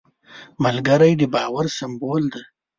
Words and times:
ملګری 0.63 1.13
د 1.19 1.21
باور 1.33 1.65
سمبول 1.77 2.23
دی 2.33 2.43